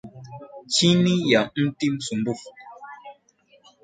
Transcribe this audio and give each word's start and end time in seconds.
Chini 0.67 1.31
ya 1.31 1.51
mti 1.55 1.89
msumbufu. 1.91 2.49